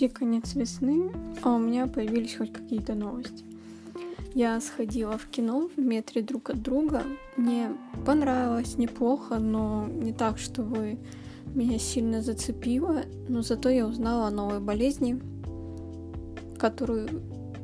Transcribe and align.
почти 0.00 0.08
конец 0.08 0.54
весны, 0.54 1.12
а 1.42 1.54
у 1.54 1.58
меня 1.58 1.86
появились 1.86 2.36
хоть 2.36 2.52
какие-то 2.52 2.94
новости. 2.94 3.44
Я 4.34 4.58
сходила 4.62 5.18
в 5.18 5.26
кино 5.26 5.68
в 5.76 5.78
метре 5.78 6.22
друг 6.22 6.48
от 6.48 6.62
друга. 6.62 7.02
Мне 7.36 7.72
понравилось, 8.06 8.78
неплохо, 8.78 9.38
но 9.38 9.86
не 9.88 10.14
так, 10.14 10.38
чтобы 10.38 10.98
меня 11.54 11.78
сильно 11.78 12.22
зацепило. 12.22 13.02
Но 13.28 13.42
зато 13.42 13.68
я 13.68 13.86
узнала 13.86 14.28
о 14.28 14.30
новой 14.30 14.60
болезни, 14.60 15.20
которую 16.58 17.08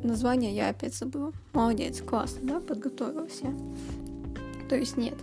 название 0.02 0.54
я 0.54 0.68
опять 0.68 0.94
забыла. 0.94 1.32
Молодец, 1.54 2.02
классно, 2.02 2.40
да, 2.42 2.60
подготовилась 2.60 3.40
я. 3.42 3.54
То 4.68 4.76
есть 4.76 4.98
нет. 4.98 5.16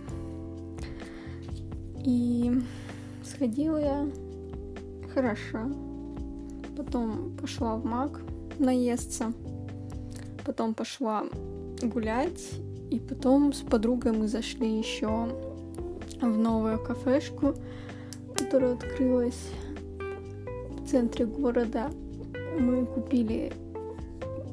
И 2.04 2.50
сходила 3.24 3.76
я 3.76 4.08
хорошо. 5.14 5.70
Потом 6.76 7.36
пошла 7.40 7.76
в 7.76 7.84
маг 7.84 8.20
наесться. 8.58 9.32
Потом 10.44 10.74
пошла 10.74 11.24
гулять. 11.82 12.60
И 12.90 13.00
потом 13.00 13.52
с 13.52 13.60
подругой 13.60 14.12
мы 14.12 14.28
зашли 14.28 14.78
еще 14.78 15.28
в 16.20 16.38
новую 16.38 16.78
кафешку, 16.78 17.54
которая 18.36 18.74
открылась 18.74 19.48
в 20.78 20.88
центре 20.88 21.26
города. 21.26 21.90
Мы 22.58 22.86
купили 22.86 23.52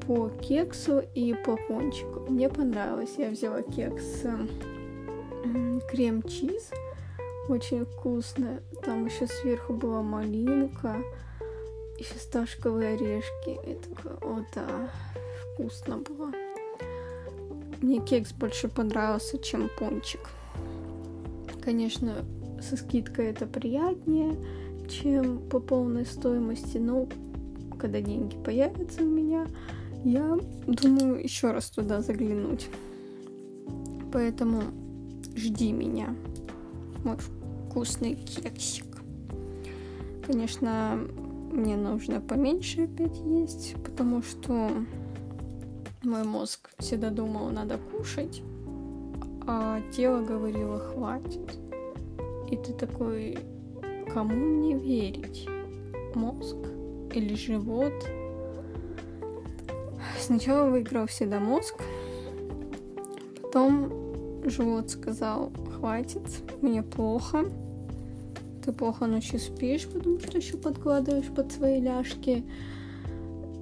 по 0.08 0.30
кексу 0.30 1.04
и 1.14 1.34
по 1.34 1.56
пончику. 1.56 2.22
Мне 2.30 2.50
понравилось. 2.50 3.16
Я 3.18 3.30
взяла 3.30 3.62
кекс 3.62 4.24
крем-чиз. 5.92 6.72
Очень 7.50 7.86
вкусно. 7.86 8.62
Там 8.84 9.06
еще 9.06 9.28
сверху 9.28 9.74
была 9.74 10.02
малинка 10.02 10.96
и 12.02 12.04
фисташковые 12.04 12.96
орешки. 12.96 13.60
И 13.70 13.76
такое, 13.76 14.14
о 14.22 14.44
да, 14.56 14.90
вкусно 15.54 15.98
было. 15.98 16.32
Мне 17.82 18.00
кекс 18.00 18.34
больше 18.34 18.68
понравился, 18.70 19.38
чем 19.38 19.70
пончик. 19.78 20.30
Конечно, 21.64 22.26
со 22.60 22.76
скидкой 22.76 23.28
это 23.28 23.46
приятнее, 23.46 24.36
чем 24.90 25.48
по 25.48 25.60
полной 25.60 26.08
стоимости, 26.08 26.80
но 26.80 27.08
когда 27.80 28.02
деньги 28.02 28.36
появятся 28.44 29.04
у 29.04 29.06
меня, 29.06 29.46
я 30.04 30.40
думаю 30.66 31.24
еще 31.24 31.52
раз 31.52 31.70
туда 31.70 32.02
заглянуть. 32.02 32.68
Поэтому 34.12 34.64
жди 35.36 35.72
меня, 35.72 36.16
мой 37.04 37.18
вкусный 37.18 38.16
кексик. 38.16 38.86
Конечно, 40.26 41.00
мне 41.52 41.76
нужно 41.76 42.22
поменьше 42.22 42.84
опять 42.86 43.18
есть, 43.18 43.76
потому 43.84 44.22
что 44.22 44.70
мой 46.04 46.24
мозг 46.24 46.70
всегда 46.80 47.10
думал, 47.10 47.50
надо 47.50 47.78
кушать, 47.78 48.42
а 49.46 49.82
тело 49.92 50.24
говорило, 50.24 50.80
хватит. 50.80 51.58
И 52.50 52.58
ты 52.58 52.74
такой, 52.74 53.38
кому 54.14 54.36
мне 54.36 54.78
верить? 54.78 55.48
Мозг 56.16 56.58
или 57.14 57.36
живот? 57.36 57.94
Сначала 60.20 60.70
выиграл 60.70 61.08
всегда 61.08 61.40
мозг, 61.40 61.76
потом 63.42 63.92
живот 64.46 64.90
сказал, 64.90 65.52
хватит, 65.76 66.24
мне 66.62 66.84
плохо, 66.84 67.46
ты 68.64 68.72
плохо 68.72 69.08
ночью 69.08 69.40
спишь, 69.40 69.88
потому 69.88 70.20
что 70.20 70.38
еще 70.38 70.58
подкладываешь 70.58 71.28
под 71.28 71.52
свои 71.52 71.82
ляжки 71.82 72.44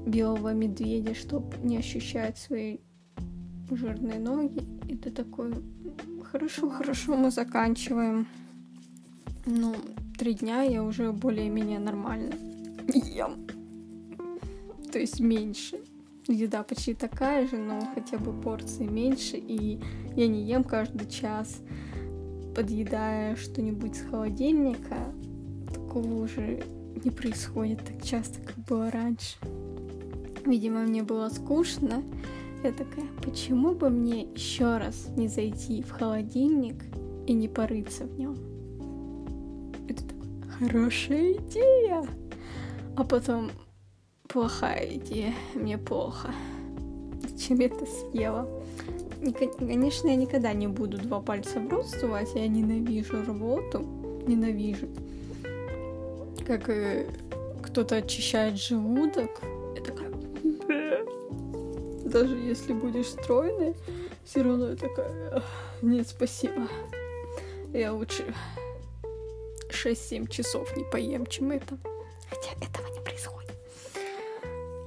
белого 0.06 0.54
медведя, 0.54 1.16
чтобы 1.16 1.56
не 1.64 1.78
ощущать 1.78 2.38
свои 2.38 2.78
жирные 3.70 4.20
ноги. 4.20 4.64
И 4.88 4.96
ты 4.96 5.12
такой, 5.12 5.54
хорошо, 6.24 6.70
хорошо, 6.70 7.16
мы 7.16 7.32
заканчиваем. 7.32 8.28
Ну, 9.46 9.76
три 10.18 10.34
дня 10.34 10.62
я 10.64 10.84
уже 10.84 11.12
более-менее 11.12 11.80
нормально 11.80 12.34
ем. 12.94 13.48
То 14.92 15.00
есть 15.00 15.20
меньше 15.20 15.80
еда 16.28 16.64
почти 16.64 16.94
такая 16.94 17.48
же, 17.48 17.58
но 17.58 17.82
хотя 17.94 18.18
бы 18.18 18.34
порции 18.34 18.86
меньше, 18.86 19.38
и 19.38 19.80
я 20.16 20.28
не 20.28 20.44
ем 20.44 20.64
каждый 20.64 21.10
час, 21.10 21.62
подъедая 22.60 23.38
что-нибудь 23.38 23.96
с 23.96 24.02
холодильника. 24.02 24.98
Такого 25.74 26.24
уже 26.26 26.62
не 27.06 27.10
происходит 27.10 27.80
так 27.86 28.04
часто, 28.04 28.42
как 28.42 28.58
было 28.66 28.92
раньше. 28.92 29.38
Видимо, 30.46 30.82
мне 30.82 31.02
было 31.02 31.30
скучно. 31.30 32.04
Я 32.62 32.74
такая, 32.74 33.06
почему 33.24 33.76
бы 33.76 33.90
мне 33.90 34.24
еще 34.34 34.78
раз 34.78 35.08
не 35.16 35.30
зайти 35.30 35.82
в 35.82 35.92
холодильник 35.92 36.84
и 37.28 37.32
не 37.34 37.48
порыться 37.48 38.04
в 38.04 38.20
нем? 38.20 38.36
Это 39.88 40.04
такая 40.04 40.52
хорошая 40.60 41.34
идея. 41.36 42.06
А 42.98 43.06
потом 43.06 43.52
плохая 44.28 44.96
идея, 44.98 45.34
мне 45.56 45.78
плохо. 45.78 46.34
Зачем 47.22 47.60
я 47.60 47.68
это 47.68 47.86
съела? 47.86 48.50
Конечно, 49.58 50.08
я 50.08 50.16
никогда 50.16 50.54
не 50.54 50.68
буду 50.68 50.98
два 50.98 51.20
пальца 51.20 51.60
в 51.60 51.68
рот 51.70 51.88
сувать, 51.90 52.30
я 52.36 52.48
ненавижу 52.48 53.22
рвоту, 53.22 53.80
ненавижу. 54.26 54.88
Как 56.48 56.70
э, 56.70 57.06
кто-то 57.62 57.98
очищает 57.98 58.58
желудок, 58.58 59.42
я 59.76 59.82
такая... 59.82 60.12
Даже 62.06 62.36
если 62.38 62.74
будешь 62.74 63.08
стройной, 63.08 63.76
все 64.24 64.42
равно 64.42 64.70
я 64.70 64.76
такая... 64.76 65.44
Нет, 65.82 66.08
спасибо. 66.08 66.68
Я 67.74 67.94
лучше 67.94 68.34
6-7 69.70 70.28
часов 70.30 70.76
не 70.76 70.84
поем, 70.86 71.26
чем 71.26 71.52
это. 71.52 71.78
Хотя 72.30 72.52
этого 72.66 72.88
не 72.94 73.02
происходит. 73.02 73.54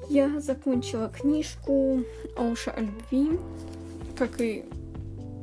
Я 0.09 0.41
закончила 0.41 1.09
книжку 1.09 2.03
Оуша 2.37 2.73
о 2.73 2.81
любви. 2.81 3.39
Как 4.17 4.41
и 4.41 4.65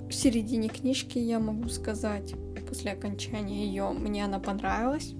в 0.10 0.14
середине 0.14 0.70
книжки, 0.70 1.18
я 1.18 1.40
могу 1.40 1.70
сказать, 1.70 2.36
после 2.70 2.92
окончания 2.92 3.66
ее 3.66 3.90
мне 3.90 4.26
она 4.26 4.40
понравилась. 4.40 5.14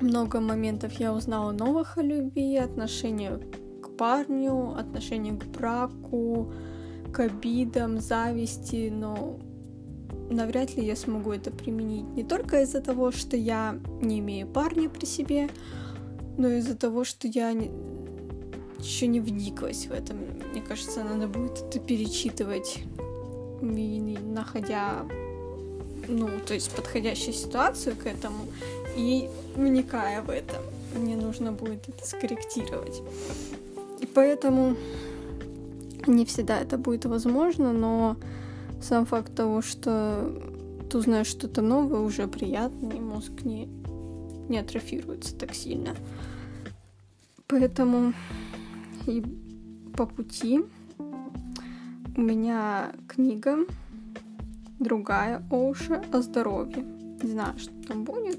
Много 0.00 0.40
моментов 0.40 0.92
я 0.94 1.12
узнала 1.12 1.52
новых 1.52 1.98
о 1.98 2.02
любви, 2.02 2.56
отношению 2.56 3.40
к 3.82 3.96
парню, 3.96 4.74
отношению 4.76 5.38
к 5.38 5.44
браку, 5.44 6.52
к 7.12 7.20
обидам, 7.20 8.00
зависти, 8.00 8.90
но 8.92 9.38
навряд 10.30 10.76
ли 10.76 10.84
я 10.84 10.96
смогу 10.96 11.32
это 11.32 11.50
применить 11.50 12.08
не 12.14 12.24
только 12.24 12.62
из-за 12.62 12.80
того, 12.80 13.10
что 13.12 13.36
я 13.36 13.78
не 14.02 14.18
имею 14.18 14.46
парня 14.46 14.88
при 14.88 15.06
себе, 15.06 15.48
но 16.36 16.48
из-за 16.48 16.76
того, 16.76 17.04
что 17.04 17.28
я 17.28 17.52
еще 18.78 19.06
не 19.06 19.20
вниклась 19.20 19.86
в 19.86 19.92
этом. 19.92 20.18
Мне 20.52 20.62
кажется, 20.62 21.02
надо 21.02 21.26
будет 21.26 21.58
это 21.58 21.78
перечитывать, 21.78 22.80
находя, 23.60 25.06
ну, 26.08 26.28
то 26.46 26.54
есть 26.54 26.70
подходящую 26.72 27.34
ситуацию 27.34 27.96
к 27.96 28.06
этому 28.06 28.46
и 28.96 29.28
вникая 29.54 30.22
в 30.22 30.30
это. 30.30 30.62
Мне 30.96 31.16
нужно 31.16 31.52
будет 31.52 31.88
это 31.88 32.06
скорректировать. 32.06 33.02
И 34.00 34.06
поэтому 34.06 34.76
не 36.06 36.24
всегда 36.24 36.60
это 36.60 36.78
будет 36.78 37.04
возможно, 37.06 37.72
но 37.72 38.16
сам 38.80 39.06
факт 39.06 39.34
того, 39.34 39.62
что 39.62 40.32
ты 40.90 40.98
узнаешь 40.98 41.26
что-то 41.26 41.62
новое, 41.62 42.00
уже 42.00 42.28
приятно, 42.28 42.92
и 42.92 43.00
мозг 43.00 43.32
не, 43.42 43.68
не 44.48 44.58
атрофируется 44.58 45.34
так 45.34 45.54
сильно. 45.54 45.96
Поэтому 47.48 48.12
и 49.06 49.22
по 49.96 50.06
пути 50.06 50.62
у 52.16 52.20
меня 52.20 52.92
книга 53.08 53.58
другая 54.78 55.42
Оуша 55.50 56.02
о 56.12 56.20
здоровье. 56.20 56.84
Не 57.22 57.30
знаю, 57.30 57.58
что 57.58 57.72
там 57.86 58.04
будет. 58.04 58.38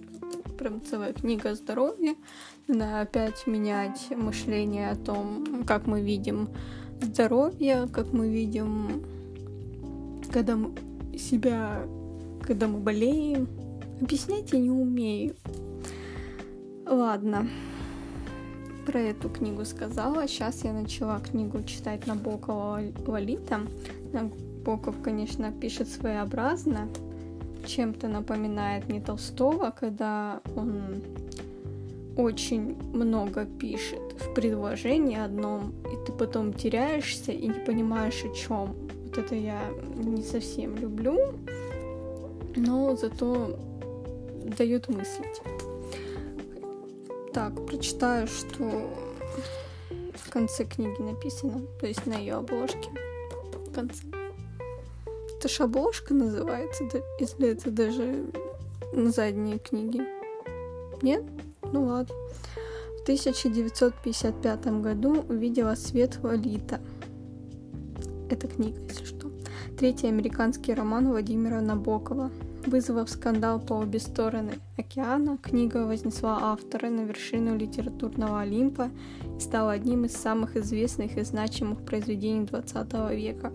Прям 0.57 0.81
целая 0.83 1.13
книга 1.13 1.51
о 1.51 1.55
здоровье. 1.55 2.15
Надо 2.67 3.01
опять 3.01 3.47
менять 3.47 4.09
мышление 4.15 4.91
о 4.91 4.95
том, 4.95 5.63
как 5.65 5.87
мы 5.87 6.01
видим 6.01 6.49
здоровье, 7.01 7.87
как 7.91 8.11
мы 8.11 8.29
видим, 8.29 9.03
когда 10.31 10.55
мы 10.55 10.71
себя, 11.17 11.83
когда 12.43 12.67
мы 12.67 12.79
болеем. 12.79 13.47
Объяснять 14.01 14.51
я 14.51 14.59
не 14.59 14.71
умею. 14.71 15.35
Ладно 16.85 17.47
про 18.87 19.01
эту 19.01 19.27
книгу 19.27 19.65
сказала. 19.65 20.25
Сейчас 20.29 20.63
я 20.63 20.71
начала 20.71 21.19
книгу 21.19 21.61
читать 21.63 22.07
Набокова 22.07 22.79
Лолита. 23.05 23.59
Набоков, 24.13 24.95
конечно, 25.03 25.51
пишет 25.51 25.89
своеобразно. 25.89 26.87
Чем-то 27.65 28.07
напоминает 28.07 28.87
мне 28.87 29.01
Толстого, 29.01 29.71
когда 29.77 30.39
он 30.55 31.03
очень 32.15 32.77
много 32.93 33.45
пишет 33.45 33.99
в 34.21 34.33
предложении 34.33 35.19
одном, 35.19 35.73
и 35.91 36.05
ты 36.05 36.13
потом 36.13 36.53
теряешься 36.53 37.33
и 37.33 37.45
не 37.45 37.59
понимаешь 37.59 38.23
о 38.23 38.33
чем. 38.33 38.73
Вот 39.03 39.17
это 39.17 39.35
я 39.35 39.59
не 39.97 40.23
совсем 40.23 40.77
люблю, 40.77 41.33
но 42.55 42.95
зато 42.95 43.59
дает 44.57 44.87
мыслить. 44.87 45.41
Так, 47.37 47.53
прочитаю, 47.67 48.25
что 48.25 48.89
в 50.15 50.29
конце 50.31 50.65
книги 50.65 50.99
написано, 50.99 51.61
то 51.79 51.85
есть 51.85 52.03
на 52.07 52.15
ее 52.15 52.33
обложке. 52.33 52.89
В 53.53 53.71
конце. 53.71 54.05
Это 55.37 55.47
ж 55.47 55.59
обложка 55.59 56.15
называется, 56.15 56.85
да, 56.91 56.97
если 57.19 57.49
это 57.49 57.69
даже 57.69 58.25
на 58.91 59.11
задние 59.11 59.59
книги. 59.59 60.01
Нет? 61.03 61.23
Ну 61.61 61.85
ладно. 61.85 62.15
В 62.97 63.03
1955 63.03 64.65
году 64.81 65.23
увидела 65.29 65.75
свет 65.75 66.17
Лолита. 66.23 66.81
Это 68.31 68.47
книга, 68.47 68.79
если 68.89 69.05
что. 69.05 69.31
Третий 69.77 70.07
американский 70.07 70.73
роман 70.73 71.09
Владимира 71.09 71.61
Набокова. 71.61 72.31
Вызвав 72.67 73.09
скандал 73.09 73.61
по 73.61 73.75
обе 73.75 73.97
стороны 73.97 74.59
океана, 74.77 75.37
книга 75.37 75.85
вознесла 75.87 76.37
автора 76.41 76.89
на 76.89 77.05
вершину 77.05 77.57
литературного 77.57 78.41
Олимпа 78.41 78.89
и 79.37 79.39
стала 79.39 79.71
одним 79.71 80.03
из 80.03 80.11
самых 80.11 80.57
известных 80.57 81.17
и 81.17 81.21
значимых 81.21 81.85
произведений 81.85 82.43
XX 82.43 83.15
века. 83.15 83.53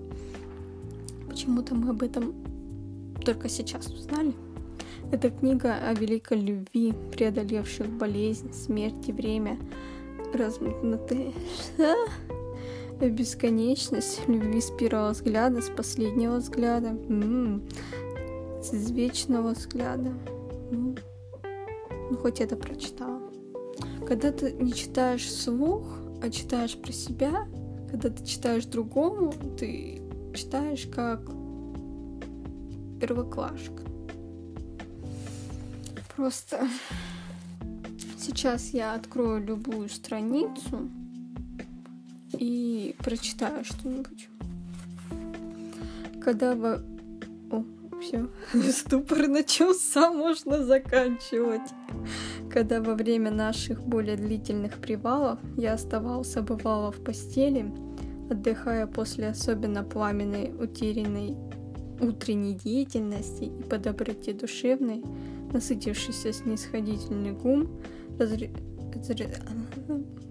Почему-то 1.29 1.75
мы 1.75 1.91
об 1.91 2.03
этом 2.03 2.35
только 3.23 3.51
сейчас 3.51 3.89
узнали. 3.89 4.33
Это 5.11 5.29
книга 5.29 5.75
о 5.75 5.93
великой 5.93 6.41
любви, 6.41 6.95
преодолевших 7.15 7.91
болезнь, 7.91 8.55
смерть 8.55 9.09
и 9.09 9.13
время, 9.13 9.59
размутнутые 10.33 11.35
бесконечность 13.11 14.27
любви 14.27 14.61
с 14.61 14.71
первого 14.71 15.11
взгляда, 15.11 15.61
с 15.61 15.69
последнего 15.69 16.37
взгляда, 16.37 16.89
м-м, 16.89 17.63
с 18.63 18.75
извечного 18.75 19.53
взгляда. 19.53 20.13
Ну, 20.71 20.95
ну, 22.11 22.17
хоть 22.17 22.41
это 22.41 22.57
прочитала. 22.57 23.21
Когда 24.07 24.33
ты 24.33 24.53
не 24.53 24.73
читаешь 24.73 25.25
вслух, 25.25 25.85
а 26.23 26.31
читаешь 26.31 26.77
про 26.77 26.93
себя, 26.93 27.49
когда 27.91 28.11
ты 28.11 28.25
читаешь 28.25 28.65
другому, 28.67 29.33
ты 29.59 30.01
читаешь 30.35 30.87
как 30.87 31.21
первоклашка. 33.01 33.83
Просто 36.17 36.69
сейчас 38.19 38.71
я 38.71 38.95
открою 38.95 39.45
любую 39.45 39.89
страницу 39.89 40.89
и 42.39 42.95
прочитаю 42.99 43.65
что-нибудь. 43.65 44.29
Когда 46.23 46.55
вы... 46.55 46.92
Все, 48.03 48.29
ступор 48.73 49.29
начался, 49.29 50.11
можно 50.11 50.65
заканчивать. 50.65 51.71
Когда 52.51 52.81
во 52.81 52.95
время 52.95 53.31
наших 53.31 53.83
более 53.87 54.17
длительных 54.17 54.79
привалов 54.79 55.39
я 55.57 55.75
оставался 55.75 56.43
бывало 56.43 56.91
в 56.91 57.03
постели, 57.03 57.73
отдыхая 58.29 58.87
после 58.87 59.29
особенно 59.29 59.85
пламенной 59.85 60.53
утерянной 60.59 61.37
утренней 62.01 62.55
деятельности 62.55 63.45
и 63.45 63.63
по 63.63 63.79
доброте 63.79 64.33
душевной, 64.33 65.03
насытившийся 65.53 66.33
снисходительный 66.33 67.33
гум 67.33 67.81
разре... 68.19 68.51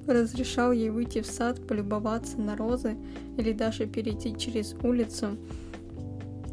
разрешал 0.07 0.73
ей 0.73 0.89
выйти 0.89 1.21
в 1.21 1.25
сад, 1.25 1.65
полюбоваться 1.65 2.37
на 2.37 2.57
розы 2.57 2.97
или 3.37 3.53
даже 3.53 3.85
перейти 3.85 4.35
через 4.37 4.75
улицу 4.83 5.37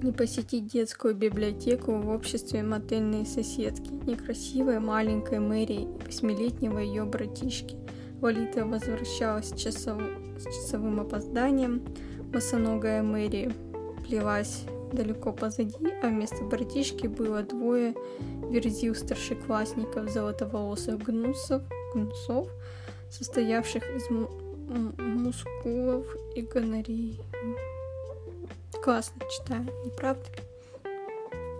и 0.02 0.12
посетить 0.12 0.68
детскую 0.68 1.14
библиотеку 1.14 1.98
в 1.98 2.08
обществе 2.08 2.62
мотельной 2.62 3.26
соседки, 3.26 3.90
некрасивой 4.06 4.78
маленькой 4.78 5.40
Мэри 5.40 5.82
и 5.82 6.04
восьмилетнего 6.06 6.78
ее 6.78 7.04
братишки. 7.04 7.76
Валита 8.20 8.64
возвращалась 8.64 9.50
с, 9.50 9.56
часов... 9.56 10.00
с 10.38 10.44
часовым 10.44 11.00
опозданием, 11.00 11.82
босоногая 12.32 13.02
Мэри 13.02 13.52
плелась 14.06 14.64
далеко 14.92 15.32
позади, 15.32 15.92
а 16.02 16.08
вместо 16.08 16.42
братишки 16.44 17.06
было 17.06 17.42
двое 17.42 17.94
верзил 18.50 18.94
старшеклассников 18.94 20.10
золотоволосых 20.10 20.98
гнусов, 20.98 21.62
гнусов 21.94 22.48
состоявших 23.10 23.82
из 23.96 24.08
мускулов 24.98 26.06
и 26.34 26.42
гонорей. 26.42 27.20
Классно 28.88 29.20
читаю, 29.30 29.66
не 29.84 29.90
правда? 29.90 30.24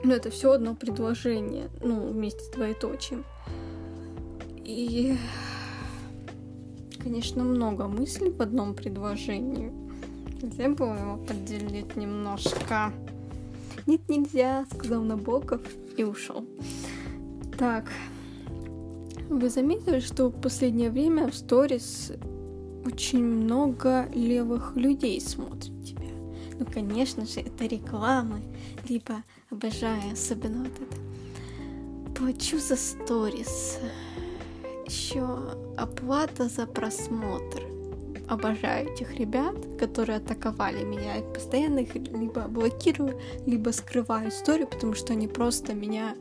Но 0.03 0.15
это 0.15 0.31
все 0.31 0.53
одно 0.53 0.75
предложение, 0.75 1.69
ну, 1.83 2.07
вместе 2.07 2.41
с 2.41 2.49
двоеточием. 2.49 3.23
И, 4.65 5.15
конечно, 6.99 7.45
много 7.45 7.87
мыслей 7.87 8.31
в 8.31 8.41
одном 8.41 8.73
предложении. 8.73 9.71
Нельзя 10.41 10.71
было 10.71 10.95
его 10.95 11.17
поделить 11.19 11.97
немножко. 11.97 12.95
Нет, 13.87 14.09
нельзя, 14.09 14.65
сказал 14.73 15.03
Набоков 15.03 15.61
и 15.99 16.05
ушел. 16.05 16.47
Так, 17.59 17.93
вы 19.29 19.51
заметили, 19.51 20.01
что 20.01 20.31
в 20.31 20.41
последнее 20.41 20.89
время 20.89 21.29
в 21.29 21.35
сторис 21.35 22.11
очень 22.87 23.23
много 23.23 24.09
левых 24.15 24.75
людей 24.77 25.21
смотрит? 25.21 25.78
Ну, 26.58 26.66
конечно 26.66 27.25
же, 27.25 27.40
это 27.40 27.66
рекламы, 27.66 28.43
либо 28.88 29.22
обожаю, 29.50 30.12
особенно 30.12 30.64
вот 30.64 30.72
это. 30.72 32.14
Плачу 32.14 32.58
за 32.58 32.76
сторис. 32.76 33.78
Еще 34.87 35.25
оплата 35.76 36.49
за 36.49 36.66
просмотр 36.66 37.62
обожаю 38.28 38.93
этих 38.93 39.14
ребят, 39.14 39.56
которые 39.78 40.19
атаковали 40.19 40.84
меня. 40.84 41.16
Я 41.16 41.22
постоянно 41.22 41.81
их 41.81 41.94
либо 41.94 42.43
блокирую, 42.49 43.19
либо 43.46 43.70
скрываю 43.70 44.28
историю, 44.28 44.66
потому 44.66 44.94
что 44.94 45.12
они 45.12 45.28
просто 45.28 45.75
меня 45.75 46.14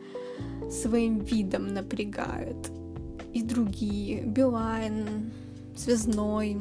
своим 0.72 1.20
видом 1.20 1.74
напрягают. 1.74 2.72
И 3.34 3.42
другие. 3.44 4.22
Билайн, 4.22 5.32
Связной, 5.76 6.58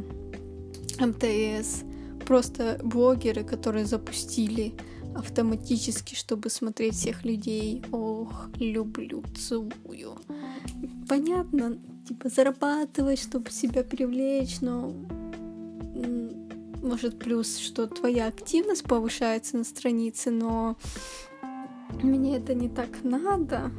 МТС. 0.98 1.84
Просто 2.26 2.78
блогеры, 2.82 3.44
которые 3.44 3.86
запустили 3.86 4.74
автоматически, 5.14 6.14
чтобы 6.14 6.50
смотреть 6.50 6.94
всех 6.94 7.24
людей. 7.24 7.82
Ох, 7.92 8.48
люблю, 8.58 9.22
целую. 9.36 10.18
Понятно, 11.08 11.78
типа 12.06 12.28
зарабатывать, 12.28 13.20
чтобы 13.20 13.50
себя 13.50 13.82
привлечь, 13.82 14.60
но 14.60 14.92
может 16.82 17.18
плюс, 17.18 17.58
что 17.58 17.86
твоя 17.86 18.26
активность 18.26 18.84
повышается 18.84 19.56
на 19.56 19.64
странице, 19.64 20.30
но 20.30 20.76
мне 22.02 22.36
это 22.36 22.54
не 22.54 22.68
так 22.68 23.02
надо 23.02 23.70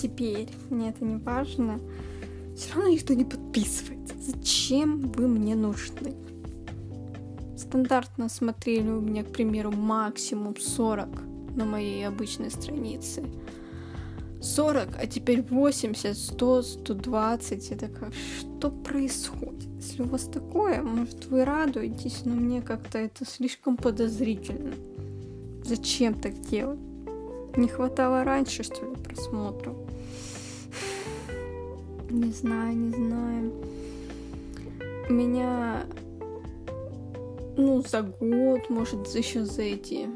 теперь, 0.00 0.48
мне 0.70 0.90
это 0.90 1.04
не 1.04 1.16
важно. 1.16 1.78
Все 2.56 2.74
равно 2.74 2.90
никто 2.90 3.14
не 3.14 3.24
подписывается. 3.24 4.14
Зачем 4.18 5.00
вы 5.12 5.28
мне 5.28 5.54
нужны? 5.54 6.14
Стандартно 7.70 8.28
смотрели 8.28 8.88
у 8.88 9.00
меня, 9.00 9.22
к 9.22 9.30
примеру, 9.30 9.70
максимум 9.70 10.56
40 10.56 11.08
на 11.54 11.64
моей 11.64 12.04
обычной 12.04 12.50
странице. 12.50 13.22
40, 14.42 14.88
а 15.00 15.06
теперь 15.06 15.42
80, 15.42 16.18
100, 16.18 16.62
120. 16.62 17.70
Это 17.70 17.86
как, 17.86 18.12
что 18.40 18.72
происходит? 18.72 19.68
Если 19.76 20.02
у 20.02 20.06
вас 20.06 20.24
такое, 20.24 20.82
может, 20.82 21.26
вы 21.26 21.44
радуетесь, 21.44 22.22
но 22.24 22.34
мне 22.34 22.60
как-то 22.60 22.98
это 22.98 23.24
слишком 23.24 23.76
подозрительно. 23.76 24.72
Зачем 25.62 26.14
так 26.14 26.40
делать? 26.40 26.80
Не 27.56 27.68
хватало 27.68 28.24
раньше, 28.24 28.64
что 28.64 28.84
ли, 28.84 28.96
просмотров? 28.96 29.76
Не 32.10 32.32
знаю, 32.32 32.76
не 32.76 32.90
знаю. 32.90 33.52
Меня, 35.08 35.84
ну, 37.60 37.82
за 37.82 38.02
год, 38.02 38.70
может, 38.70 39.06
еще 39.14 39.44
за 39.44 39.62
эти 39.62 40.08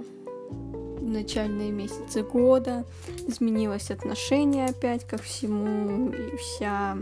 начальные 1.01 1.71
месяцы 1.71 2.23
года. 2.23 2.85
Изменилось 3.27 3.91
отношение 3.91 4.67
опять 4.67 5.05
ко 5.05 5.17
всему, 5.19 6.11
и 6.11 6.37
вся... 6.37 6.99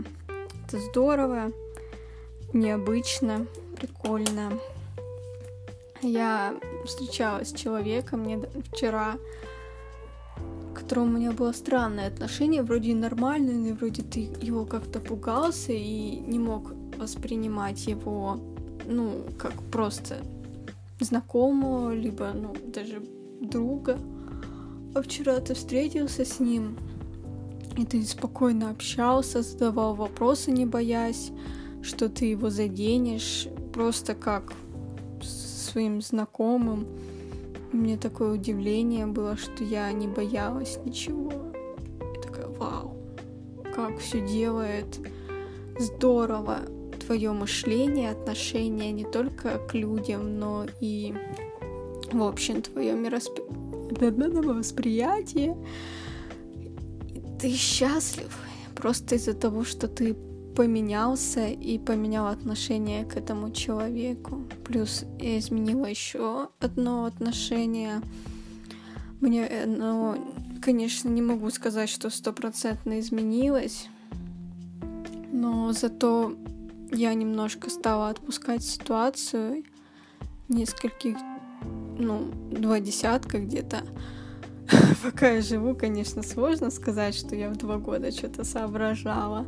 Это 0.67 0.79
здорово, 0.79 1.51
необычно, 2.53 3.45
прикольно. 3.77 4.53
Я 6.01 6.55
встречалась 6.85 7.49
с 7.49 7.53
человеком 7.53 8.21
мне 8.21 8.39
вчера, 8.71 9.15
которым 10.73 11.15
у 11.15 11.17
меня 11.17 11.31
было 11.31 11.51
странное 11.51 12.07
отношение, 12.07 12.63
вроде 12.63 12.95
нормальное, 12.95 13.55
но 13.55 13.73
вроде 13.75 14.03
ты 14.03 14.29
его 14.41 14.65
как-то 14.65 14.99
пугался 14.99 15.73
и 15.73 16.17
не 16.19 16.39
мог 16.39 16.73
воспринимать 16.97 17.87
его, 17.87 18.39
ну, 18.85 19.23
как 19.37 19.53
просто 19.71 20.17
знакомого, 21.03 21.93
либо, 21.93 22.31
ну, 22.33 22.53
даже 22.67 23.03
друга. 23.41 23.97
А 24.95 25.01
вчера 25.01 25.39
ты 25.39 25.53
встретился 25.53 26.23
с 26.25 26.39
ним, 26.39 26.77
и 27.77 27.85
ты 27.85 28.03
спокойно 28.03 28.69
общался, 28.69 29.41
задавал 29.41 29.95
вопросы, 29.95 30.51
не 30.51 30.65
боясь, 30.65 31.31
что 31.81 32.09
ты 32.09 32.25
его 32.25 32.49
заденешь, 32.49 33.47
просто 33.73 34.13
как 34.13 34.53
своим 35.21 36.01
знакомым. 36.01 36.87
Мне 37.71 37.97
такое 37.97 38.33
удивление 38.33 39.07
было, 39.07 39.35
что 39.35 39.63
я 39.63 39.91
не 39.91 40.07
боялась 40.07 40.77
ничего. 40.85 41.31
И 42.15 42.21
такая, 42.21 42.47
вау, 42.47 42.95
как 43.75 43.97
все 43.97 44.25
делает 44.25 44.99
здорово 45.79 46.59
твое 47.05 47.31
мышление, 47.31 48.11
отношение 48.11 48.91
не 48.91 49.05
только 49.05 49.59
к 49.59 49.73
людям, 49.73 50.39
но 50.39 50.65
и 50.81 51.13
в 52.11 52.23
общем 52.23 52.61
твое 52.61 52.93
миросп... 52.93 53.39
восприятие. 53.99 55.55
Ты 57.39 57.51
счастлив 57.51 58.35
просто 58.75 59.15
из-за 59.15 59.33
того, 59.33 59.63
что 59.63 59.87
ты 59.87 60.15
поменялся 60.55 61.47
и 61.47 61.79
поменял 61.79 62.27
отношение 62.27 63.05
к 63.05 63.17
этому 63.17 63.51
человеку. 63.51 64.43
Плюс 64.63 65.05
я 65.19 65.39
изменила 65.39 65.85
еще 65.85 66.49
одно 66.59 67.05
отношение. 67.05 68.01
Мне, 69.19 69.49
ну, 69.65 70.15
конечно, 70.61 71.09
не 71.09 71.21
могу 71.21 71.49
сказать, 71.49 71.89
что 71.89 72.09
стопроцентно 72.09 72.99
изменилось, 72.99 73.87
но 75.31 75.73
зато 75.73 76.35
я 76.93 77.13
немножко 77.13 77.69
стала 77.69 78.09
отпускать 78.09 78.63
ситуацию 78.63 79.63
нескольких, 80.47 81.17
ну, 81.97 82.31
два 82.51 82.79
десятка 82.79 83.39
где-то. 83.39 83.81
Пока 85.03 85.31
я 85.31 85.41
живу, 85.41 85.75
конечно, 85.75 86.23
сложно 86.23 86.71
сказать, 86.71 87.15
что 87.15 87.35
я 87.35 87.49
в 87.49 87.57
два 87.57 87.77
года 87.77 88.11
что-то 88.11 88.43
соображала 88.43 89.45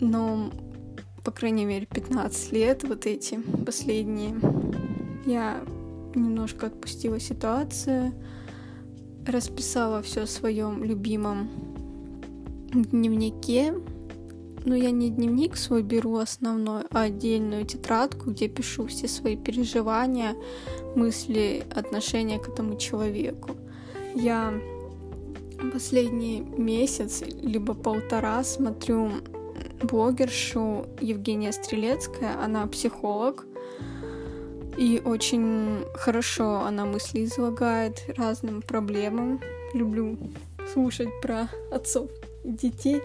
но, 0.00 0.50
по 1.24 1.30
крайней 1.30 1.64
мере, 1.64 1.86
15 1.86 2.52
лет, 2.52 2.84
вот 2.84 3.06
эти 3.06 3.38
последние, 3.66 4.34
я 5.26 5.62
немножко 6.14 6.66
отпустила 6.66 7.20
ситуацию, 7.20 8.12
расписала 9.26 10.02
все 10.02 10.24
в 10.24 10.30
своем 10.30 10.82
любимом 10.84 11.48
дневнике. 12.72 13.74
Но 14.68 14.76
я 14.76 14.90
не 14.90 15.08
дневник 15.08 15.56
свой 15.56 15.82
беру 15.82 16.16
основной, 16.18 16.82
а 16.90 17.04
отдельную 17.04 17.64
тетрадку, 17.64 18.32
где 18.32 18.48
пишу 18.48 18.86
все 18.86 19.08
свои 19.08 19.34
переживания, 19.34 20.36
мысли, 20.94 21.64
отношения 21.74 22.38
к 22.38 22.50
этому 22.50 22.76
человеку. 22.76 23.56
Я 24.14 24.52
последний 25.72 26.40
месяц, 26.40 27.22
либо 27.40 27.72
полтора 27.72 28.44
смотрю 28.44 29.10
блогершу 29.82 30.84
Евгения 31.00 31.52
Стрелецкая. 31.52 32.38
Она 32.38 32.66
психолог. 32.66 33.46
И 34.76 35.00
очень 35.02 35.82
хорошо 35.94 36.60
она 36.60 36.84
мысли 36.84 37.24
излагает 37.24 38.04
разным 38.18 38.60
проблемам. 38.60 39.40
Люблю 39.72 40.18
слушать 40.74 41.08
про 41.22 41.48
отцов 41.72 42.10
детей 42.44 43.00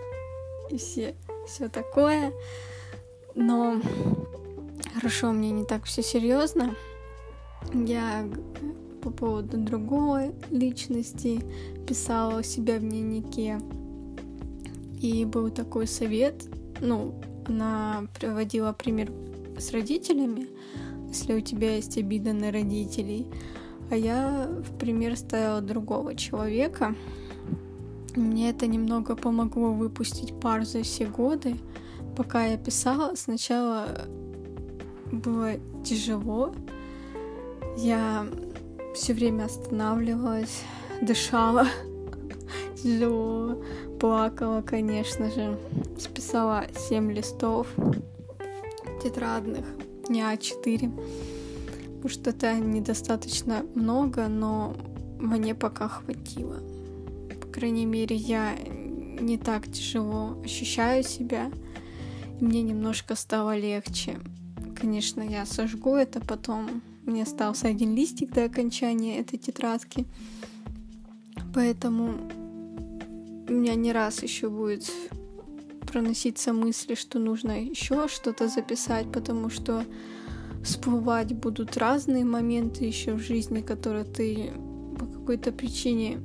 и 0.69 0.77
все, 0.77 1.15
все 1.47 1.69
такое. 1.69 2.33
Но 3.35 3.81
хорошо, 4.95 5.31
мне 5.31 5.51
не 5.51 5.65
так 5.65 5.85
все 5.85 6.03
серьезно. 6.03 6.75
Я 7.73 8.27
по 9.01 9.09
поводу 9.09 9.57
другой 9.57 10.33
личности 10.49 11.43
писала 11.87 12.39
у 12.39 12.43
себя 12.43 12.77
в 12.77 12.81
дневнике. 12.81 13.59
И 15.01 15.25
был 15.25 15.49
такой 15.49 15.87
совет 15.87 16.45
ну, 16.83 17.13
она 17.47 18.07
приводила 18.19 18.73
пример 18.73 19.11
с 19.57 19.71
родителями, 19.71 20.47
если 21.07 21.33
у 21.33 21.41
тебя 21.41 21.75
есть 21.75 21.97
обида 21.97 22.33
на 22.33 22.51
родителей. 22.51 23.27
А 23.89 23.95
я 23.95 24.47
в 24.49 24.77
пример 24.77 25.17
ставила 25.17 25.61
другого 25.61 26.15
человека. 26.15 26.95
Мне 28.15 28.51
это 28.51 28.67
немного 28.67 29.15
помогло 29.15 29.73
выпустить 29.73 30.39
пар 30.39 30.65
за 30.65 30.83
все 30.83 31.05
годы. 31.05 31.55
Пока 32.15 32.45
я 32.45 32.57
писала, 32.57 33.15
сначала 33.15 33.87
было 35.11 35.53
тяжело. 35.83 36.53
Я 37.77 38.27
все 38.93 39.13
время 39.13 39.45
останавливалась, 39.45 40.61
дышала 41.01 41.67
тяжело 42.83 43.57
плакала, 43.99 44.61
конечно 44.61 45.31
же. 45.31 45.57
Списала 45.97 46.65
7 46.75 47.11
листов 47.11 47.67
тетрадных, 49.01 49.65
не 50.09 50.21
А4. 50.21 50.91
Потому 51.85 52.09
что 52.09 52.29
это 52.31 52.53
недостаточно 52.55 53.65
много, 53.75 54.27
но 54.27 54.75
мне 55.19 55.55
пока 55.55 55.87
хватило. 55.87 56.59
Крайней 57.53 57.85
мере, 57.85 58.15
я 58.15 58.55
не 58.57 59.37
так 59.37 59.71
тяжело 59.71 60.41
ощущаю 60.43 61.03
себя. 61.03 61.51
Мне 62.41 62.63
немножко 62.63 63.15
стало 63.15 63.55
легче. 63.55 64.19
Конечно, 64.75 65.21
я 65.21 65.45
сожгу 65.45 65.95
это 65.95 66.19
потом. 66.19 66.81
Мне 67.05 67.23
остался 67.23 67.67
один 67.67 67.95
листик 67.95 68.33
до 68.33 68.45
окончания 68.45 69.19
этой 69.19 69.37
тетрадки. 69.37 70.07
Поэтому 71.53 72.15
у 73.47 73.51
меня 73.51 73.75
не 73.75 73.93
раз 73.93 74.23
еще 74.23 74.49
будет 74.49 74.91
проноситься 75.85 76.53
мысли, 76.53 76.95
что 76.95 77.19
нужно 77.19 77.63
еще 77.63 78.07
что-то 78.07 78.47
записать, 78.47 79.11
потому 79.11 79.51
что 79.51 79.85
всплывать 80.63 81.33
будут 81.33 81.77
разные 81.77 82.25
моменты 82.25 82.85
еще 82.85 83.13
в 83.13 83.19
жизни, 83.19 83.61
которые 83.61 84.05
ты 84.05 84.51
по 84.97 85.05
какой-то 85.05 85.51
причине 85.51 86.19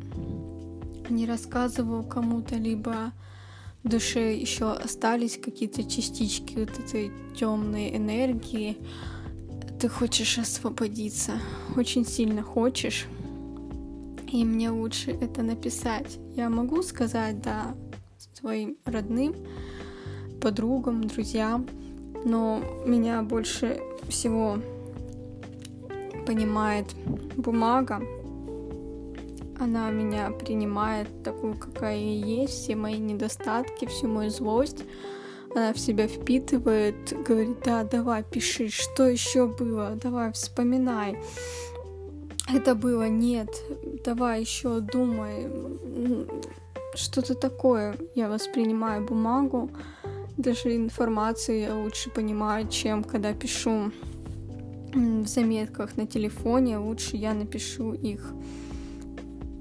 не 1.11 1.27
рассказывал 1.27 2.03
кому-то, 2.03 2.57
либо 2.57 3.12
в 3.83 3.88
душе 3.88 4.37
еще 4.37 4.73
остались 4.73 5.38
какие-то 5.38 5.85
частички 5.85 6.55
вот 6.59 6.79
этой 6.79 7.12
темной 7.37 7.97
энергии. 7.97 8.79
Ты 9.81 9.88
хочешь 9.88 10.38
освободиться, 10.38 11.41
очень 11.77 12.05
сильно 12.05 12.43
хочешь 12.43 13.07
и 14.33 14.45
мне 14.45 14.71
лучше 14.71 15.11
это 15.11 15.43
написать. 15.43 16.19
Я 16.37 16.50
могу 16.50 16.83
сказать, 16.83 17.41
да, 17.41 17.75
своим 18.35 18.77
родным, 18.85 19.35
подругам, 20.41 21.07
друзьям, 21.07 21.67
но 22.25 22.62
меня 22.87 23.23
больше 23.23 23.81
всего 24.09 24.59
понимает 26.27 26.87
бумага. 27.37 28.03
Она 29.61 29.91
меня 29.91 30.31
принимает 30.31 31.23
такую, 31.23 31.57
какая 31.59 31.97
я 31.97 32.43
есть, 32.43 32.55
все 32.55 32.77
мои 32.77 32.99
недостатки, 32.99 33.87
всю 33.87 34.09
мою 34.09 34.31
злость. 34.31 34.85
Она 35.55 35.73
в 35.73 35.79
себя 35.79 36.07
впитывает, 36.07 37.12
говорит, 37.27 37.59
да, 37.65 37.83
давай, 37.85 38.23
пиши, 38.23 38.69
что 38.69 39.09
еще 39.09 39.47
было, 39.47 39.99
давай, 40.00 40.33
вспоминай 40.33 41.19
это 42.53 42.75
было, 42.75 43.09
нет, 43.09 43.50
давай 44.05 44.41
еще 44.41 44.81
думай, 44.81 45.47
что-то 46.95 47.35
такое. 47.35 47.97
Я 48.15 48.29
воспринимаю 48.29 49.07
бумагу, 49.07 49.71
даже 50.37 50.75
информацию 50.75 51.61
я 51.61 51.77
лучше 51.77 52.11
понимаю, 52.11 52.69
чем 52.69 53.05
когда 53.05 53.35
пишу 53.35 53.93
в 54.95 55.27
заметках 55.27 55.97
на 55.97 56.07
телефоне, 56.07 56.79
лучше 56.79 57.17
я 57.17 57.35
напишу 57.35 57.93
их. 57.93 58.33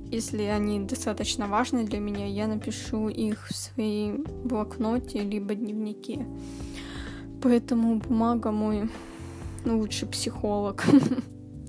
Если 0.09 0.43
они 0.43 0.79
достаточно 0.79 1.47
важны 1.47 1.83
для 1.83 1.99
меня, 1.99 2.27
я 2.27 2.47
напишу 2.47 3.09
их 3.09 3.47
в 3.49 3.55
своей 3.55 4.13
блокноте 4.45 5.19
либо 5.19 5.53
дневнике. 5.53 6.25
Поэтому 7.41 7.97
бумага 7.97 8.51
мой 8.51 8.89
лучший 9.65 10.07
психолог. 10.07 10.85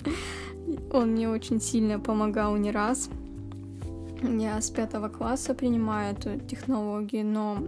Он 0.93 1.13
мне 1.13 1.29
очень 1.29 1.61
сильно 1.61 1.99
помогал 1.99 2.57
не 2.57 2.71
раз. 2.71 3.11
Я 4.23 4.61
с 4.61 4.71
пятого 4.71 5.09
класса 5.09 5.55
принимаю 5.55 6.15
эту 6.15 6.39
технологию, 6.39 7.27
но 7.27 7.59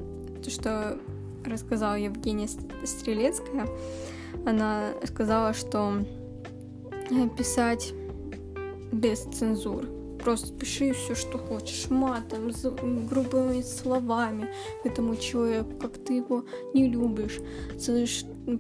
то, 0.43 0.51
что 0.51 0.99
рассказала 1.45 1.95
Евгения 1.95 2.49
Стрелецкая, 2.85 3.67
она 4.47 4.91
сказала, 5.05 5.53
что 5.53 6.05
писать 7.37 7.93
без 8.93 9.23
цензур. 9.25 10.00
Просто 10.23 10.53
пиши 10.53 10.93
все, 10.93 11.15
что 11.15 11.39
хочешь, 11.39 11.91
матом, 11.91 12.51
грубыми 13.07 13.63
словами 13.63 14.49
этому 14.85 15.17
человеку, 15.17 15.77
как 15.81 15.99
ты 15.99 16.15
его 16.15 16.45
не 16.75 16.89
любишь, 16.89 17.39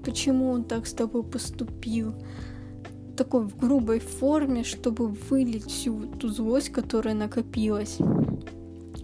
почему 0.05 0.51
он 0.51 0.65
так 0.65 0.87
с 0.87 0.93
тобой 0.93 1.23
поступил. 1.23 2.15
Такой 3.17 3.43
в 3.43 3.57
грубой 3.57 4.01
форме, 4.01 4.65
чтобы 4.65 5.09
вылить 5.09 5.67
всю 5.67 6.07
ту 6.07 6.29
злость, 6.29 6.71
которая 6.71 7.15
накопилась. 7.15 7.99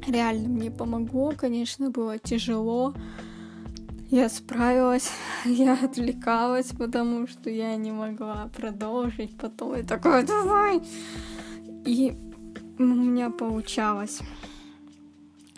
Реально 0.07 0.49
мне 0.49 0.71
помогло, 0.71 1.33
конечно, 1.37 1.91
было 1.91 2.19
тяжело. 2.19 2.95
Я 4.09 4.29
справилась, 4.29 5.11
я 5.45 5.75
отвлекалась, 5.75 6.69
потому 6.69 7.27
что 7.27 7.51
я 7.51 7.77
не 7.77 7.91
могла 7.91 8.49
продолжить. 8.57 9.37
Потом 9.37 9.75
я 9.75 9.83
такая, 9.83 10.25
давай! 10.25 10.81
И 11.85 12.17
у 12.79 12.85
меня 12.85 13.31
получалось. 13.31 14.21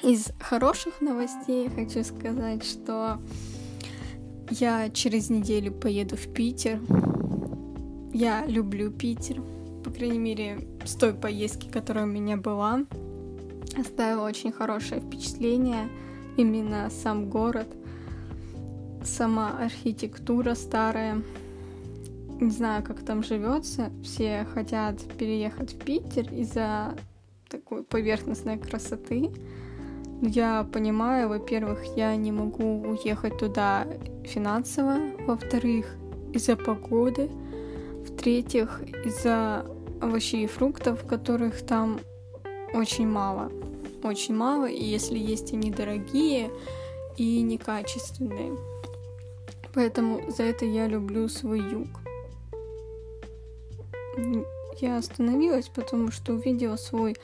Из 0.02 0.28
хороших 0.38 1.00
новостей 1.00 1.68
хочу 1.68 2.04
сказать, 2.04 2.64
что 2.64 3.18
я 4.50 4.88
через 4.90 5.28
неделю 5.28 5.72
поеду 5.72 6.16
в 6.16 6.32
Питер. 6.32 6.80
Я 8.12 8.46
люблю 8.46 8.90
Питер. 8.90 9.42
По 9.84 9.90
крайней 9.90 10.18
мере, 10.18 10.68
с 10.84 10.94
той 10.94 11.12
поездки, 11.12 11.68
которая 11.68 12.04
у 12.04 12.08
меня 12.08 12.36
была. 12.36 12.84
Оставила 13.76 14.26
очень 14.26 14.52
хорошее 14.52 15.00
впечатление. 15.00 15.88
Именно 16.36 16.88
сам 16.90 17.28
город, 17.28 17.68
сама 19.02 19.58
архитектура 19.58 20.54
старая. 20.54 21.22
Не 22.40 22.50
знаю, 22.50 22.84
как 22.84 23.00
там 23.04 23.24
живется. 23.24 23.90
Все 24.02 24.46
хотят 24.54 25.02
переехать 25.18 25.74
в 25.74 25.78
Питер 25.78 26.32
из-за 26.32 26.96
такой 27.48 27.82
поверхностной 27.82 28.58
красоты. 28.58 29.30
Я 30.22 30.64
понимаю, 30.72 31.28
во-первых, 31.28 31.84
я 31.96 32.14
не 32.14 32.30
могу 32.30 32.82
уехать 32.82 33.38
туда 33.38 33.86
финансово, 34.24 34.98
во-вторых, 35.26 35.96
из-за 36.32 36.56
погоды, 36.56 37.28
в-третьих, 38.06 38.82
из-за 39.04 39.66
овощей 40.00 40.44
и 40.44 40.48
фруктов, 40.48 41.06
которых 41.06 41.66
там 41.66 41.98
очень 42.72 43.08
мало. 43.08 43.50
Очень 44.04 44.36
мало, 44.36 44.66
и 44.66 44.84
если 44.84 45.18
есть 45.18 45.52
они 45.52 45.72
дорогие 45.72 46.50
и 47.16 47.42
некачественные. 47.42 48.56
Поэтому 49.74 50.30
за 50.30 50.44
это 50.44 50.64
я 50.64 50.86
люблю 50.86 51.28
свой 51.28 51.60
юг. 51.60 51.88
Я 54.80 54.98
остановилась, 54.98 55.68
потому 55.68 56.10
что 56.10 56.34
увидела 56.34 56.76
свой 56.76 57.16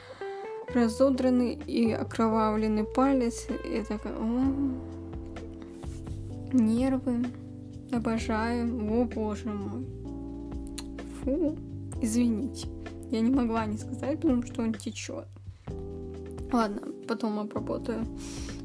разодранный 0.72 1.54
и 1.54 1.92
окровавленный 1.92 2.84
палец. 2.84 3.46
И 3.64 3.82
такая, 3.88 4.14
о, 4.16 4.42
нервы, 6.52 7.26
обожаю, 7.92 8.66
о 8.90 9.04
боже 9.04 9.48
мой. 9.48 9.86
Фу, 11.22 11.56
извините. 12.02 12.68
Я 13.10 13.20
не 13.20 13.30
могла 13.30 13.66
не 13.66 13.78
сказать, 13.78 14.20
потому 14.20 14.42
что 14.42 14.62
он 14.62 14.74
течет. 14.74 15.26
Ладно, 16.52 16.82
потом 17.06 17.38
обработаю, 17.38 18.06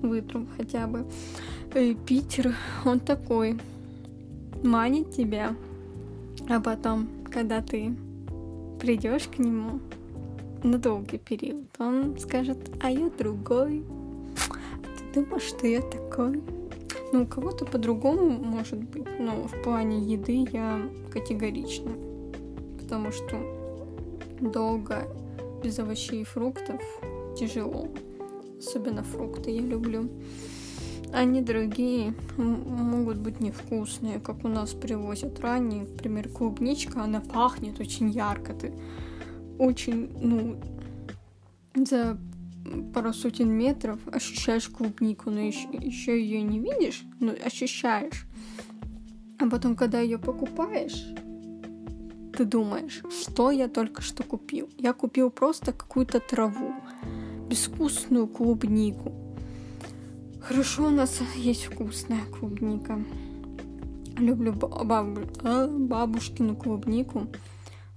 вытру 0.02 0.48
хотя 0.58 0.88
бы. 0.88 1.06
И 1.76 1.96
Питер, 2.06 2.56
он 2.86 3.00
такой, 3.00 3.60
манит 4.64 5.12
тебя, 5.12 5.56
а 6.50 6.60
потом, 6.60 7.08
когда 7.32 7.62
ты 7.62 7.96
придешь 8.80 9.28
к 9.28 9.38
нему 9.38 9.80
на 10.64 10.78
долгий 10.78 11.18
период, 11.18 11.68
он 11.78 12.18
скажет, 12.18 12.58
а 12.82 12.90
я 12.90 13.10
другой. 13.10 13.84
Ты 15.14 15.22
думаешь, 15.22 15.44
что 15.44 15.68
я 15.68 15.82
такой? 15.82 16.42
Ну, 17.12 17.24
у 17.24 17.26
кого-то 17.26 17.66
по-другому 17.66 18.30
может 18.30 18.80
быть, 18.80 19.08
но 19.20 19.48
в 19.48 19.62
плане 19.64 20.00
еды 20.00 20.48
я 20.52 20.82
категорична. 21.12 21.92
Потому 22.80 23.12
что 23.12 23.38
долго 24.40 25.08
без 25.64 25.80
овощей 25.80 26.22
и 26.22 26.26
фруктов 26.26 26.82
тяжело. 27.38 27.88
Особенно 28.60 29.04
фрукты 29.04 29.52
я 29.52 29.62
люблю. 29.62 30.10
Они 31.12 31.42
дорогие, 31.42 32.14
могут 32.38 33.18
быть 33.18 33.40
невкусные, 33.40 34.20
как 34.20 34.46
у 34.46 34.48
нас 34.48 34.74
привозят 34.74 35.40
ранее, 35.40 35.82
например, 35.82 36.30
клубничка, 36.30 37.04
она 37.04 37.20
пахнет 37.20 37.80
очень 37.80 38.10
ярко, 38.10 38.54
ты 38.54 38.74
очень, 39.58 40.12
ну, 40.22 40.62
за 41.76 42.18
пару 42.94 43.14
сотен 43.14 43.50
метров 43.50 44.00
ощущаешь 44.12 44.70
клубнику, 44.70 45.32
но 45.32 45.40
еще 45.40 46.22
ее 46.22 46.42
не 46.44 46.60
видишь, 46.60 47.04
но 47.20 47.34
ощущаешь. 47.44 48.28
А 49.40 49.50
потом, 49.50 49.76
когда 49.76 50.00
ее 50.00 50.20
покупаешь, 50.20 51.06
ты 52.38 52.46
думаешь, 52.46 53.02
что 53.22 53.52
я 53.52 53.68
только 53.68 54.02
что 54.02 54.24
купил? 54.24 54.70
Я 54.78 54.94
купил 54.94 55.32
просто 55.32 55.74
какую-то 55.74 56.20
траву, 56.20 56.74
безвкусную 57.50 58.28
клубнику. 58.28 59.14
Хорошо, 60.50 60.88
у 60.88 60.90
нас 60.90 61.22
есть 61.36 61.66
вкусная 61.66 62.26
клубника. 62.26 63.00
Люблю. 64.18 64.56
А, 65.44 65.68
бабушкину 65.68 66.56
клубнику. 66.56 67.28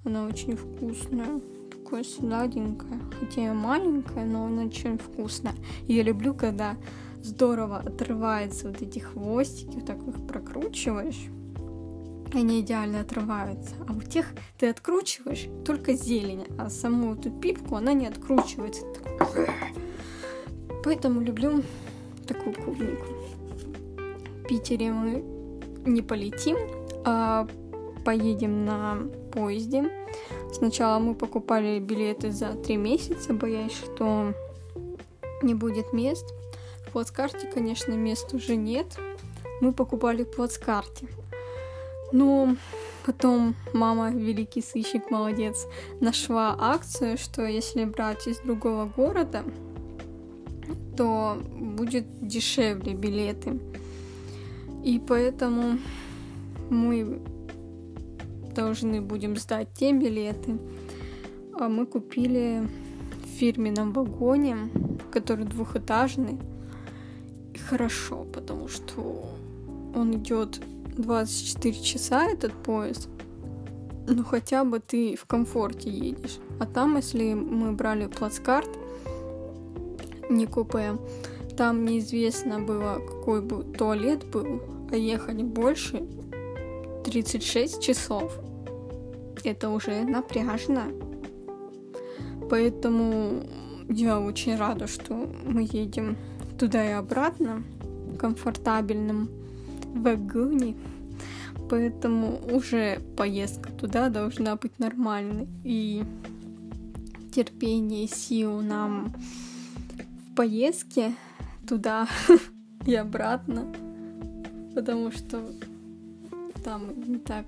Она 0.05 0.27
очень 0.27 0.57
вкусная. 0.57 1.41
Такая 1.71 2.05
сладенькая. 2.05 3.01
Хотя 3.19 3.51
и 3.51 3.55
маленькая, 3.55 4.27
но 4.27 4.45
она 4.45 4.65
очень 4.65 4.99
вкусная. 4.99 5.55
Я 5.89 6.03
люблю, 6.03 6.35
когда 6.35 6.77
здорово 7.23 7.79
отрываются 7.79 8.69
вот 8.69 8.83
эти 8.83 8.99
хвостики, 8.99 9.77
вот 9.77 9.87
так 9.87 10.07
их 10.07 10.27
прокручиваешь. 10.27 11.31
Они 12.35 12.61
идеально 12.61 13.01
отрываются. 13.01 13.77
А 13.89 13.95
у 13.95 14.03
тех 14.03 14.27
ты 14.59 14.69
откручиваешь 14.69 15.49
только 15.65 15.95
зелень, 15.95 16.45
а 16.59 16.69
саму 16.69 17.15
эту 17.15 17.31
пипку 17.31 17.77
она 17.77 17.95
не 17.95 18.07
откручивается. 18.07 18.85
Поэтому 20.85 21.23
люблю 21.23 21.63
такую 22.27 22.55
клубнику. 22.55 23.07
В 24.43 24.49
Питере 24.49 24.91
мы 24.91 25.25
не 25.85 26.03
полетим, 26.03 26.57
а 27.05 27.47
поедем 28.05 28.65
на 28.65 28.99
поезде. 29.33 29.91
Сначала 30.53 30.99
мы 30.99 31.15
покупали 31.15 31.79
билеты 31.79 32.31
за 32.31 32.55
три 32.55 32.77
месяца, 32.77 33.33
боясь, 33.33 33.73
что 33.73 34.35
не 35.43 35.55
будет 35.55 35.93
мест. 35.93 36.27
В 36.87 36.93
плацкарте, 36.93 37.47
конечно, 37.47 37.93
мест 37.93 38.33
уже 38.35 38.57
нет. 38.57 38.99
Мы 39.61 39.73
покупали 39.73 40.25
в 40.25 40.31
плацкарте. 40.31 41.07
Но 42.13 42.57
потом 43.07 43.55
мама, 43.73 44.11
великий 44.11 44.61
сыщик, 44.61 45.11
молодец, 45.11 45.67
нашла 46.01 46.55
акцию, 46.59 47.17
что 47.17 47.47
если 47.47 47.85
брать 47.87 48.27
из 48.27 48.39
другого 48.41 48.85
города, 48.85 49.43
то 50.97 51.39
будет 51.73 52.05
дешевле 52.21 52.95
билеты. 52.95 53.59
И 54.85 54.99
поэтому 54.99 55.79
мы 56.71 57.21
должны 58.55 59.01
будем 59.01 59.37
сдать 59.37 59.69
те 59.75 59.93
билеты. 59.93 60.59
А 61.59 61.69
мы 61.69 61.87
купили 61.87 62.69
в 63.25 63.39
фирменном 63.39 63.93
вагоне, 63.93 64.57
который 65.11 65.45
двухэтажный. 65.45 66.39
И 67.55 67.59
хорошо, 67.59 68.25
потому 68.33 68.69
что 68.69 69.25
он 69.95 70.15
идет 70.15 70.61
24 70.97 71.81
часа, 71.81 72.29
этот 72.29 72.53
поезд. 72.53 73.09
Ну 74.07 74.25
хотя 74.25 74.65
бы 74.65 74.81
ты 74.81 75.17
в 75.17 75.27
комфорте 75.27 75.91
едешь. 75.91 76.39
А 76.59 76.67
там, 76.67 76.97
если 76.97 77.35
мы 77.35 77.73
брали 77.73 78.07
плацкарт, 78.07 78.69
не 80.29 80.47
купе. 80.47 80.97
Там 81.57 81.85
неизвестно 81.85 82.61
было, 82.61 82.95
какой 82.95 83.43
бы 83.43 83.63
туалет 83.63 84.25
был, 84.27 84.63
а 84.91 84.97
ехать 84.97 85.43
больше 85.43 86.03
36 87.05 87.83
часов. 87.83 88.39
Это 89.45 89.71
уже 89.71 90.03
напряжно. 90.05 90.85
Поэтому 92.49 93.43
я 93.89 94.21
очень 94.21 94.57
рада, 94.57 94.87
что 94.87 95.15
мы 95.45 95.69
едем 95.71 96.17
туда 96.59 96.85
и 96.85 96.93
обратно 96.93 97.63
в 97.81 98.17
комфортабельном 98.17 99.29
вагоне. 99.95 100.77
Поэтому 101.69 102.41
уже 102.51 103.01
поездка 103.17 103.71
туда 103.73 104.09
должна 104.09 104.57
быть 104.57 104.79
нормальной. 104.79 105.49
И 105.65 106.05
терпение, 107.35 108.07
сил 108.07 108.61
нам 108.61 109.15
поездки 110.37 111.15
туда 111.69 112.09
и 112.87 112.95
обратно, 112.95 113.67
потому 114.75 115.11
что 115.11 115.43
там 116.65 117.01
не 117.07 117.19
так 117.19 117.47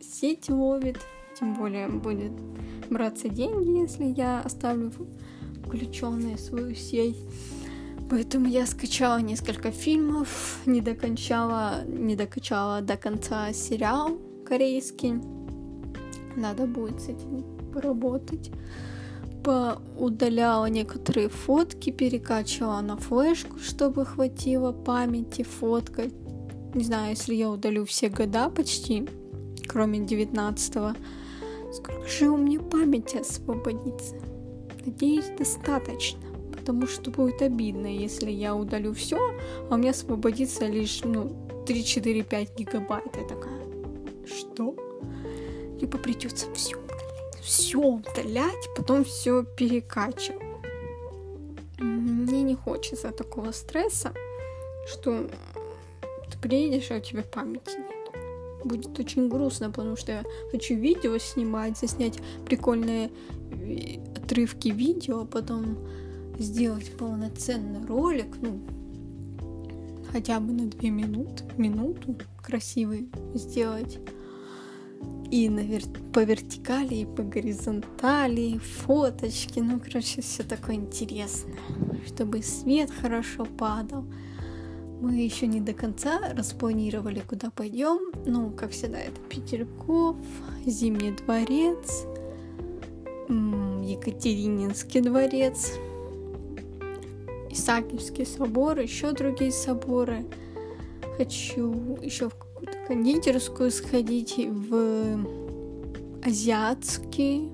сеть 0.00 0.48
ловит 0.48 0.98
тем 1.40 1.54
более 1.54 1.88
будет 1.88 2.32
браться 2.90 3.28
деньги, 3.28 3.80
если 3.80 4.04
я 4.04 4.40
оставлю 4.40 4.92
включенной 5.64 6.38
свою 6.38 6.74
сеть. 6.74 7.16
Поэтому 8.10 8.46
я 8.46 8.66
скачала 8.66 9.20
несколько 9.20 9.70
фильмов, 9.70 10.58
не 10.66 10.80
докончала, 10.80 11.84
не 11.86 12.16
докачала 12.16 12.82
до 12.82 12.96
конца 12.96 13.52
сериал 13.52 14.18
корейский. 14.46 15.14
Надо 16.36 16.66
будет 16.66 17.00
с 17.00 17.08
этим 17.08 17.44
поработать. 17.72 18.50
Поудаляла 19.42 20.66
некоторые 20.66 21.28
фотки, 21.28 21.90
перекачивала 21.90 22.80
на 22.80 22.96
флешку, 22.96 23.58
чтобы 23.58 24.04
хватило 24.04 24.72
памяти 24.72 25.42
фоткать. 25.42 26.12
Не 26.74 26.84
знаю, 26.84 27.10
если 27.10 27.34
я 27.34 27.50
удалю 27.50 27.84
все 27.84 28.08
года 28.08 28.50
почти, 28.50 29.08
кроме 29.66 30.00
19 30.00 30.76
-го, 30.76 30.96
сколько 31.72 32.06
же 32.06 32.28
у 32.28 32.36
меня 32.36 32.60
памяти 32.60 33.18
освободится? 33.18 34.16
Надеюсь, 34.84 35.30
достаточно 35.38 36.30
потому 36.70 36.86
что 36.86 37.10
будет 37.10 37.42
обидно, 37.42 37.86
если 37.86 38.30
я 38.30 38.54
удалю 38.54 38.92
все, 38.92 39.18
а 39.68 39.74
у 39.74 39.76
меня 39.76 39.90
освободится 39.90 40.66
лишь, 40.66 41.00
ну, 41.02 41.32
3-4-5 41.66 42.56
гигабайт. 42.56 43.16
Я 43.16 43.24
такая, 43.26 43.60
что? 44.24 44.76
Либо 45.80 45.98
придется 45.98 46.46
все 46.54 46.79
все 47.42 47.78
удалять, 47.78 48.68
потом 48.76 49.04
все 49.04 49.44
перекачивать. 49.44 50.42
Мне 51.78 52.42
не 52.42 52.54
хочется 52.54 53.10
такого 53.10 53.52
стресса, 53.52 54.12
что 54.86 55.28
ты 56.30 56.38
приедешь, 56.38 56.90
а 56.90 56.96
у 56.96 57.00
тебя 57.00 57.22
памяти 57.22 57.78
нет. 57.78 58.64
Будет 58.64 58.98
очень 58.98 59.28
грустно, 59.28 59.70
потому 59.70 59.96
что 59.96 60.12
я 60.12 60.24
хочу 60.50 60.74
видео 60.74 61.16
снимать, 61.18 61.78
заснять 61.78 62.18
прикольные 62.44 63.10
э, 63.50 63.96
отрывки 64.16 64.68
видео, 64.68 65.22
а 65.22 65.24
потом 65.24 65.78
сделать 66.38 66.94
полноценный 66.96 67.86
ролик, 67.86 68.36
ну, 68.42 68.60
хотя 70.12 70.40
бы 70.40 70.52
на 70.52 70.66
две 70.66 70.90
минуты, 70.90 71.44
минуту 71.56 72.16
красивый 72.42 73.08
сделать. 73.34 73.98
И 75.30 75.48
на 75.48 75.60
вер... 75.60 75.82
по 76.12 76.24
вертикали, 76.24 76.94
и 76.94 77.06
по 77.06 77.22
горизонтали, 77.22 78.58
фоточки, 78.58 79.60
ну, 79.60 79.78
короче, 79.78 80.22
все 80.22 80.42
такое 80.42 80.74
интересное, 80.74 81.54
чтобы 82.06 82.42
свет 82.42 82.90
хорошо 82.90 83.44
падал. 83.44 84.04
Мы 85.00 85.14
еще 85.22 85.46
не 85.46 85.60
до 85.60 85.72
конца 85.72 86.32
распланировали, 86.34 87.20
куда 87.20 87.50
пойдем. 87.50 88.12
Ну, 88.26 88.50
как 88.50 88.72
всегда, 88.72 88.98
это 88.98 89.20
Петерков, 89.28 90.16
Зимний 90.66 91.12
дворец, 91.12 92.04
Екатерининский 93.28 95.00
дворец, 95.00 95.72
Исаакиевский 97.50 98.26
собор, 98.26 98.78
еще 98.80 99.12
другие 99.12 99.52
соборы. 99.52 100.26
Хочу 101.16 101.98
еще 102.02 102.28
в 102.28 102.34
кондитерскую 102.90 103.70
сходить, 103.70 104.34
в 104.36 105.24
азиатский 106.24 107.48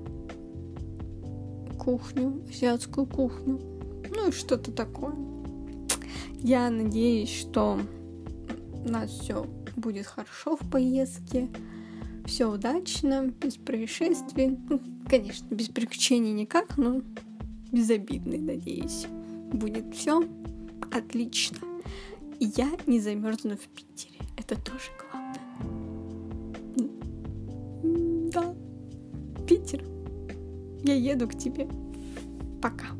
кухню, 1.77 2.43
азиатскую 2.49 3.05
кухню. 3.05 3.61
Ну 4.09 4.29
и 4.29 4.31
что-то 4.31 4.71
такое. 4.71 5.13
Я 6.39 6.71
надеюсь, 6.71 7.29
что 7.29 7.79
у 8.83 8.89
нас 8.89 9.11
все 9.11 9.45
будет 9.75 10.07
хорошо 10.07 10.57
в 10.57 10.67
поездке, 10.71 11.49
все 12.25 12.51
удачно, 12.51 13.31
без 13.39 13.57
происшествий. 13.57 14.57
Ну, 14.67 14.81
конечно, 15.07 15.53
без 15.53 15.67
приключений 15.67 16.31
никак, 16.31 16.79
но 16.79 17.03
безобидный, 17.71 18.39
надеюсь 18.39 19.05
будет 19.53 19.95
все 19.95 20.27
отлично. 20.91 21.59
И 22.39 22.45
я 22.57 22.71
не 22.87 22.99
замерзну 22.99 23.55
в 23.55 23.67
Питере. 23.67 24.19
Это 24.35 24.59
тоже 24.59 24.89
главное. 24.97 25.16
Я 30.87 30.95
еду 30.95 31.27
к 31.27 31.35
тебе. 31.35 31.67
Пока. 32.61 32.96